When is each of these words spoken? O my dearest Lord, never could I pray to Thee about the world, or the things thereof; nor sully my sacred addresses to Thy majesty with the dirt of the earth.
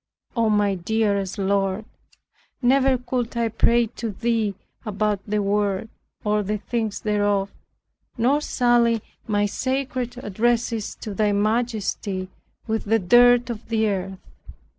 O 0.35 0.49
my 0.49 0.73
dearest 0.73 1.37
Lord, 1.37 1.85
never 2.59 2.97
could 2.97 3.37
I 3.37 3.49
pray 3.49 3.85
to 4.01 4.09
Thee 4.09 4.55
about 4.83 5.19
the 5.27 5.43
world, 5.43 5.89
or 6.23 6.41
the 6.41 6.57
things 6.57 7.01
thereof; 7.01 7.51
nor 8.17 8.41
sully 8.41 9.03
my 9.27 9.45
sacred 9.45 10.17
addresses 10.17 10.95
to 11.01 11.13
Thy 11.13 11.33
majesty 11.33 12.29
with 12.65 12.85
the 12.85 12.97
dirt 12.97 13.51
of 13.51 13.67
the 13.69 13.87
earth. 13.89 14.17